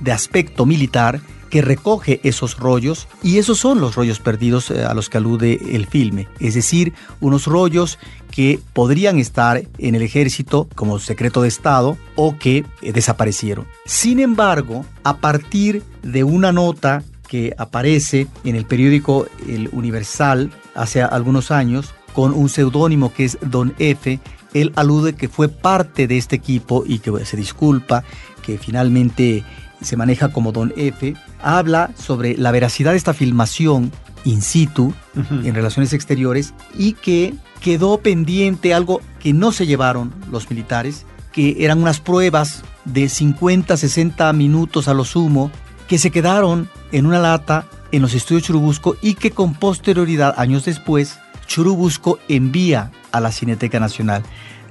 [0.00, 1.20] de aspecto militar
[1.56, 5.58] que recoge esos rollos y esos son los rollos perdidos eh, a los que alude
[5.74, 7.98] el filme, es decir, unos rollos
[8.30, 13.66] que podrían estar en el ejército como secreto de Estado o que eh, desaparecieron.
[13.86, 21.00] Sin embargo, a partir de una nota que aparece en el periódico El Universal hace
[21.00, 24.20] algunos años con un seudónimo que es Don F,
[24.52, 28.04] él alude que fue parte de este equipo y que se disculpa,
[28.42, 29.42] que finalmente
[29.80, 33.92] se maneja como Don F, habla sobre la veracidad de esta filmación
[34.24, 40.50] in situ en relaciones exteriores y que quedó pendiente algo que no se llevaron los
[40.50, 45.50] militares, que eran unas pruebas de 50, 60 minutos a lo sumo,
[45.88, 50.64] que se quedaron en una lata en los estudios Churubusco y que con posterioridad, años
[50.64, 54.22] después, Churubusco envía a la Cineteca Nacional.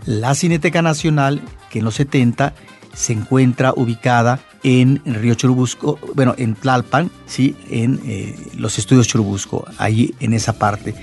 [0.06, 2.54] La Cineteca Nacional, que en los 70
[2.94, 7.56] se encuentra ubicada en Río Churubusco, bueno, en Tlalpan, ¿sí?
[7.70, 10.96] en eh, los estudios Churubusco, ahí en esa parte.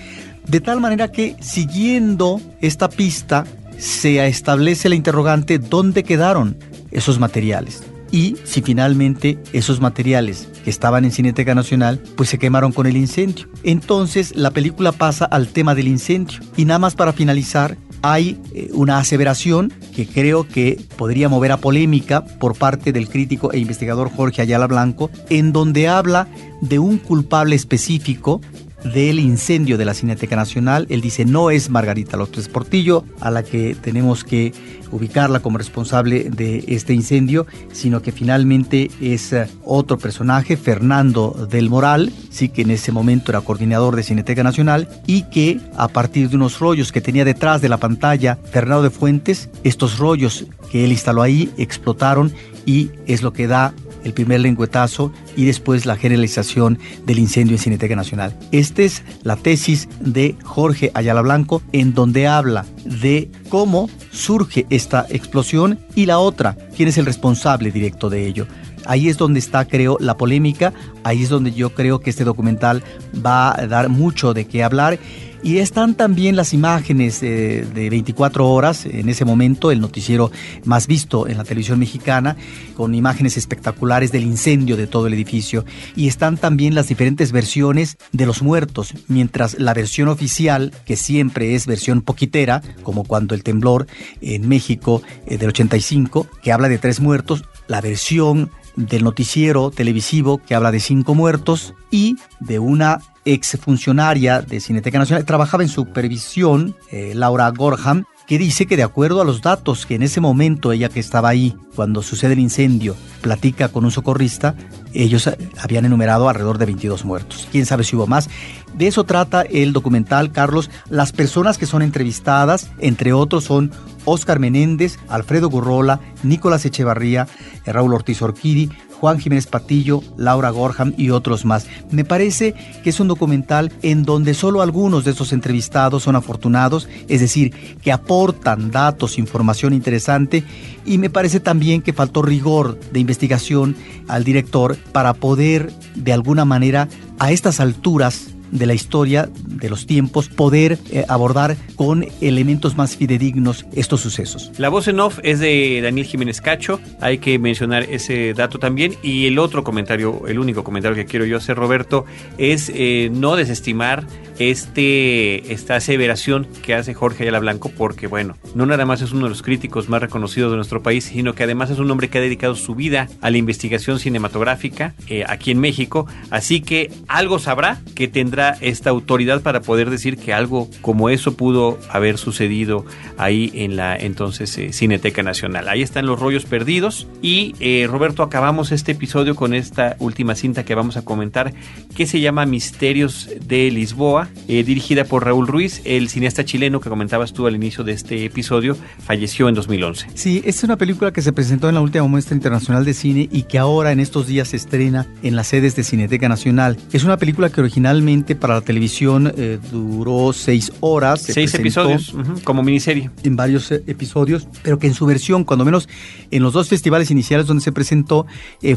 [0.48, 3.44] De tal manera que siguiendo esta pista
[3.78, 6.56] se establece la interrogante dónde quedaron
[6.90, 7.84] esos materiales.
[8.10, 12.96] y si finalmente esos materiales que estaban en Cineteca Nacional pues se quemaron con el
[12.96, 13.48] incendio.
[13.62, 18.70] Entonces la película pasa al tema del incendio y nada más para finalizar hay eh,
[18.72, 24.10] una aseveración que creo que podría mover a polémica por parte del crítico e investigador
[24.10, 26.28] Jorge Ayala Blanco, en donde habla
[26.60, 28.40] de un culpable específico
[28.84, 30.86] del incendio de la Cineteca Nacional.
[30.88, 34.52] Él dice, no es Margarita López Portillo, a la que tenemos que
[34.90, 41.70] ubicarla como responsable de este incendio, sino que finalmente es eh, otro personaje, Fernando del
[41.70, 46.28] Moral, sí que en ese momento era coordinador de Cineteca Nacional y que a partir
[46.28, 50.84] de unos rollos que tenía detrás de la pantalla Fernando de Fuentes, estos rollos que
[50.84, 52.32] él instaló ahí explotaron
[52.66, 57.62] y es lo que da el primer lengüetazo y después la generalización del incendio en
[57.62, 58.36] Cineteca Nacional.
[58.52, 65.06] Esta es la tesis de Jorge Ayala Blanco en donde habla de cómo surge esta
[65.08, 68.46] explosión y la otra, quién es el responsable directo de ello.
[68.84, 70.72] Ahí es donde está, creo, la polémica,
[71.04, 72.82] ahí es donde yo creo que este documental
[73.24, 74.98] va a dar mucho de qué hablar
[75.42, 80.30] y están también las imágenes de, 24 horas, en ese momento el noticiero
[80.64, 82.36] más visto en la televisión mexicana,
[82.76, 85.64] con imágenes espectaculares del incendio de todo el edificio.
[85.96, 91.54] Y están también las diferentes versiones de los muertos, mientras la versión oficial, que siempre
[91.54, 93.86] es versión poquitera, como cuando el temblor
[94.20, 100.38] en México eh, del 85, que habla de tres muertos, la versión del noticiero televisivo
[100.38, 106.76] que habla de cinco muertos y de una exfuncionaria de Cineteca Nacional, trabajaba en supervisión,
[106.90, 110.72] eh, Laura Gorham, que dice que de acuerdo a los datos que en ese momento
[110.72, 114.54] ella que estaba ahí cuando sucede el incendio platica con un socorrista,
[114.92, 117.48] ellos habían enumerado alrededor de 22 muertos.
[117.50, 118.28] Quién sabe si hubo más.
[118.74, 120.70] De eso trata el documental, Carlos.
[120.88, 123.70] Las personas que son entrevistadas, entre otros, son
[124.04, 127.26] Óscar Menéndez, Alfredo Gurrola, Nicolás Echevarría,
[127.66, 128.70] Raúl Ortiz Orquidi,
[129.02, 131.66] Juan Jiménez Patillo, Laura Gorham y otros más.
[131.90, 136.88] Me parece que es un documental en donde solo algunos de estos entrevistados son afortunados,
[137.08, 140.44] es decir, que aportan datos, información interesante
[140.86, 143.74] y me parece también que faltó rigor de investigación
[144.06, 146.86] al director para poder de alguna manera
[147.18, 152.96] a estas alturas de la historia, de los tiempos, poder eh, abordar con elementos más
[152.96, 154.52] fidedignos estos sucesos.
[154.58, 158.94] La voz en off es de Daniel Jiménez Cacho, hay que mencionar ese dato también.
[159.02, 162.04] Y el otro comentario, el único comentario que quiero yo hacer, Roberto,
[162.38, 164.06] es eh, no desestimar
[164.38, 169.24] este, esta aseveración que hace Jorge Ayala Blanco, porque bueno, no nada más es uno
[169.24, 172.18] de los críticos más reconocidos de nuestro país, sino que además es un hombre que
[172.18, 177.38] ha dedicado su vida a la investigación cinematográfica eh, aquí en México, así que algo
[177.38, 182.84] sabrá que tendrá esta autoridad para poder decir que algo como eso pudo haber sucedido
[183.18, 185.68] ahí en la entonces eh, Cineteca Nacional.
[185.68, 190.64] Ahí están los rollos perdidos y eh, Roberto, acabamos este episodio con esta última cinta
[190.64, 191.52] que vamos a comentar
[191.94, 196.88] que se llama Misterios de Lisboa eh, dirigida por Raúl Ruiz, el cineasta chileno que
[196.88, 200.08] comentabas tú al inicio de este episodio, falleció en 2011.
[200.14, 203.44] Sí, es una película que se presentó en la última muestra internacional de cine y
[203.44, 206.76] que ahora en estos días se estrena en las sedes de Cineteca Nacional.
[206.92, 211.22] Es una película que originalmente para la televisión eh, duró seis horas.
[211.22, 213.10] seis episodios, como miniserie.
[213.22, 215.88] En varios eh, episodios, pero que en su versión, cuando menos
[216.30, 218.26] en los dos festivales iniciales donde se presentó,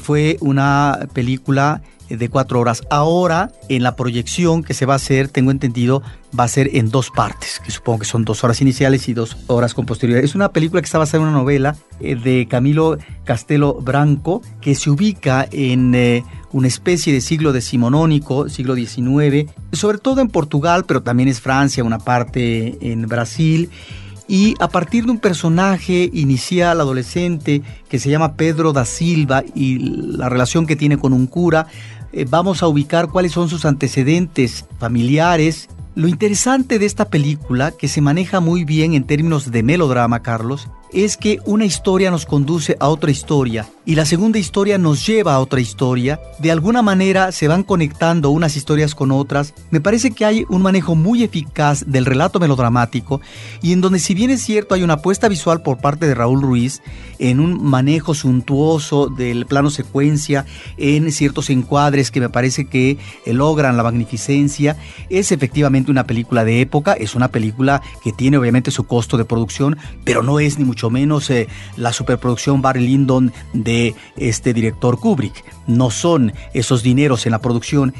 [0.01, 2.83] fue una película de cuatro horas.
[2.89, 6.01] Ahora, en la proyección que se va a hacer, tengo entendido,
[6.37, 9.37] va a ser en dos partes, que supongo que son dos horas iniciales y dos
[9.47, 10.23] horas con posterioridad.
[10.23, 14.75] Es una película que está basada en una novela eh, de Camilo Castelo Branco, que
[14.75, 20.85] se ubica en eh, una especie de siglo decimonónico, siglo XIX, sobre todo en Portugal,
[20.87, 23.69] pero también es Francia, una parte en Brasil
[24.27, 29.77] y a partir de un personaje inicial adolescente que se llama Pedro da Silva y
[29.77, 31.67] la relación que tiene con un cura,
[32.15, 35.67] eh, vamos a ubicar cuáles son sus antecedentes familiares.
[35.95, 40.69] Lo interesante de esta película, que se maneja muy bien en términos de melodrama, Carlos,
[40.95, 45.33] es que una historia nos conduce a otra historia y la segunda historia nos lleva
[45.35, 46.21] a otra historia.
[46.39, 49.53] De alguna manera se van conectando unas historias con otras.
[49.71, 53.19] Me parece que hay un manejo muy eficaz del relato melodramático
[53.61, 56.41] y en donde si bien es cierto hay una apuesta visual por parte de Raúl
[56.41, 56.81] Ruiz
[57.19, 60.45] en un manejo suntuoso del plano secuencia,
[60.77, 64.77] en ciertos encuadres que me parece que logran la magnificencia,
[65.09, 69.25] es efectivamente una película de época, es una película que tiene obviamente su costo de
[69.25, 74.99] producción, pero no es ni mucho menos eh, la superproducción Barry Lyndon de este director
[74.99, 75.43] Kubrick.
[75.67, 77.93] No son esos dineros en la producción.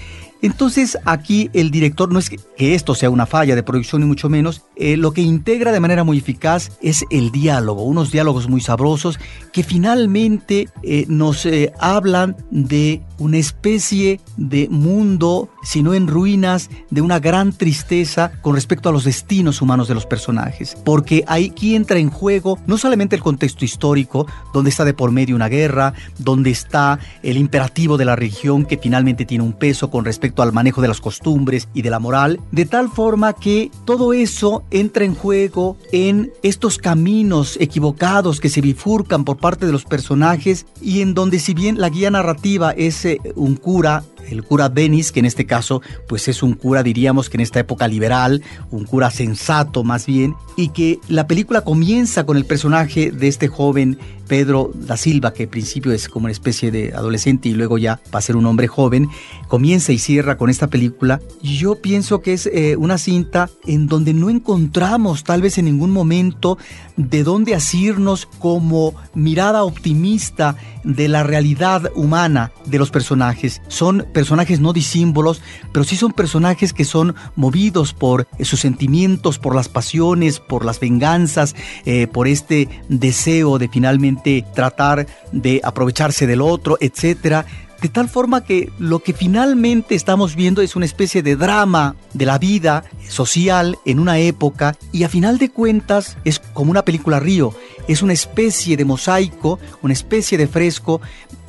[0.46, 2.38] Entonces aquí el director, no es que,
[2.76, 6.04] esto sea una falla de producción ni mucho menos, eh, lo que integra de manera
[6.04, 9.18] muy eficaz es el diálogo, unos diálogos muy sabrosos
[9.52, 16.70] que finalmente eh, nos eh, hablan de una especie de mundo, si no en ruinas,
[16.92, 20.78] de una gran tristeza con respecto a los destinos humanos de los personajes.
[20.86, 25.36] Porque aquí entra en juego no solamente el contexto histórico, donde está de por medio
[25.36, 30.06] una guerra, donde está el imperativo de la religión que finalmente tiene un peso con
[30.06, 34.14] respecto al manejo de las costumbres y de la moral, de tal forma que todo
[34.14, 39.86] eso entra en juego en estos caminos equivocados que se bifurcan por parte de los
[39.86, 45.12] personajes y en donde si bien la guía narrativa es un cura el cura Denis,
[45.12, 48.86] que en este caso pues es un cura diríamos que en esta época liberal, un
[48.86, 53.98] cura sensato más bien, y que la película comienza con el personaje de este joven
[54.28, 58.00] Pedro da Silva, que al principio es como una especie de adolescente y luego ya
[58.14, 59.08] va a ser un hombre joven,
[59.48, 61.20] comienza y cierra con esta película.
[61.42, 65.92] Yo pienso que es eh, una cinta en donde no encontramos tal vez en ningún
[65.92, 66.58] momento
[66.98, 73.62] de dónde asirnos como mirada optimista de la realidad humana de los personajes.
[73.68, 75.42] Son personajes no disímbolos,
[75.74, 80.80] pero sí son personajes que son movidos por sus sentimientos, por las pasiones, por las
[80.80, 81.54] venganzas,
[81.86, 87.46] eh, por este deseo de finalmente tratar de aprovecharse del otro, etcétera
[87.86, 92.26] de tal forma que lo que finalmente estamos viendo es una especie de drama de
[92.26, 97.20] la vida social en una época y a final de cuentas es como una película
[97.20, 97.54] río,
[97.88, 101.00] es una especie de mosaico, una especie de fresco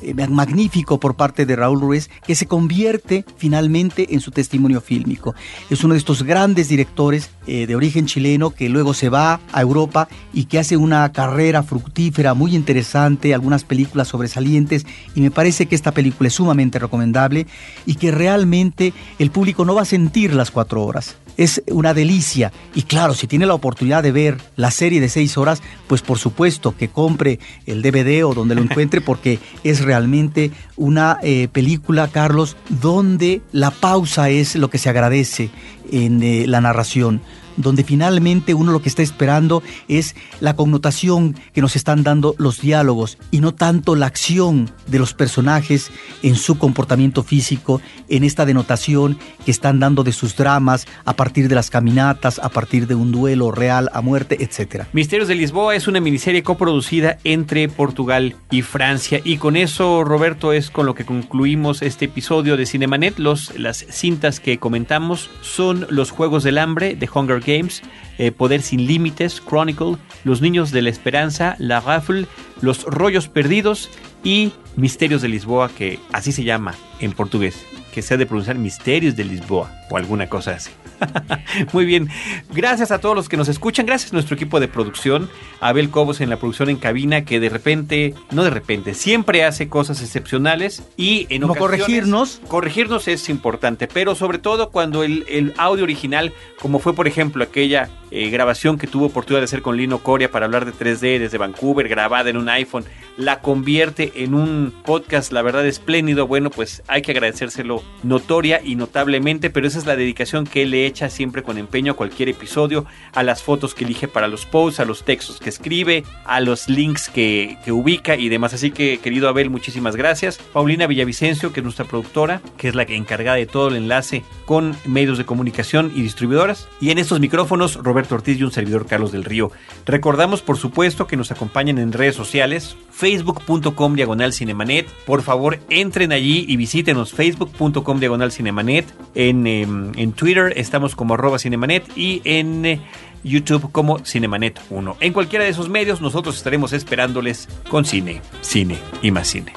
[0.03, 5.33] eh, magnífico por parte de Raúl Ruiz que se convierte finalmente en su testimonio fílmico.
[5.71, 9.61] Es uno de estos grandes directores eh, de origen chileno que luego se va a
[9.61, 14.85] Europa y que hace una carrera fructífera muy interesante, algunas películas sobresalientes
[15.15, 17.47] y me parece que esta película sumamente recomendable
[17.85, 21.15] y que realmente el público no va a sentir las cuatro horas.
[21.37, 25.37] Es una delicia y claro, si tiene la oportunidad de ver la serie de seis
[25.37, 30.51] horas, pues por supuesto que compre el DVD o donde lo encuentre porque es realmente
[30.75, 35.49] una eh, película, Carlos, donde la pausa es lo que se agradece
[35.91, 37.21] en eh, la narración
[37.57, 42.61] donde finalmente uno lo que está esperando es la connotación que nos están dando los
[42.61, 45.91] diálogos y no tanto la acción de los personajes
[46.23, 51.49] en su comportamiento físico, en esta denotación que están dando de sus dramas a partir
[51.49, 54.85] de las caminatas, a partir de un duelo real a muerte, etc.
[54.93, 60.53] Misterios de Lisboa es una miniserie coproducida entre Portugal y Francia y con eso Roberto
[60.53, 63.19] es con lo que concluimos este episodio de Cinemanet.
[63.19, 67.81] Los, las cintas que comentamos son Los Juegos del Hambre de Hunger Games,
[68.17, 72.27] eh, Poder sin Límites, Chronicle, Los Niños de la Esperanza, La Raffle,
[72.61, 73.89] Los Rollos Perdidos
[74.23, 77.65] y Misterios de Lisboa, que así se llama en portugués,
[77.97, 80.69] que se ha de pronunciar Misterios de Lisboa o alguna cosa así.
[81.73, 82.09] Muy bien,
[82.53, 85.31] gracias a todos los que nos escuchan, gracias a nuestro equipo de producción,
[85.61, 89.67] Abel Cobos en la producción en cabina, que de repente, no de repente, siempre hace
[89.67, 92.39] cosas excepcionales y en no corregirnos.
[92.47, 97.43] Corregirnos es importante, pero sobre todo cuando el, el audio original, como fue por ejemplo
[97.43, 101.17] aquella eh, grabación que tuvo oportunidad de hacer con Lino Coria para hablar de 3D
[101.17, 102.85] desde Vancouver, grabada en un iPhone,
[103.17, 108.75] la convierte en un podcast, la verdad espléndido, bueno, pues hay que agradecérselo notoria y
[108.75, 112.29] notablemente, pero esa es la dedicación que él le echa siempre con empeño a cualquier
[112.29, 116.39] episodio, a las fotos que elige para los posts, a los textos que escribe, a
[116.39, 118.53] los links que, ubica y demás.
[118.53, 120.37] Así que, querido Abel, muchísimas gracias.
[120.37, 124.75] Paulina Villavicencio, que es nuestra productora, que es la encargada de todo el enlace con
[124.85, 126.67] medios de comunicación y distribuidoras.
[126.79, 129.51] Y en estos micrófonos, Roberto Ortiz y un servidor Carlos del Río.
[129.85, 134.85] Recordamos, por supuesto, que nos acompañen en redes sociales, facebook.com diagonal cinemanet.
[135.05, 138.85] Por favor, entren allí y visítenos, facebook.com diagonal cinemanet.
[139.15, 142.65] En, em, en Twitter estamos como arroba cinemanet y en...
[142.65, 142.81] Eh,
[143.23, 144.97] YouTube como Cinemanet 1.
[145.01, 149.53] En cualquiera de esos medios nosotros estaremos esperándoles con cine, cine y más cine.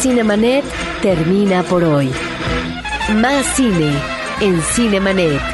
[0.00, 0.64] Cinemanet
[1.00, 2.10] termina por hoy.
[3.14, 3.92] Más cine
[4.40, 5.53] en Cinemanet.